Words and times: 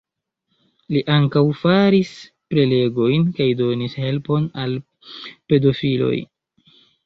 Li 0.95 1.03
ankaŭ 1.15 1.43
faris 1.59 2.15
prelegojn 2.55 3.29
kaj 3.43 3.49
donis 3.61 4.01
helpon 4.07 4.51
al 4.67 4.77
pedofiloj. 5.19 6.15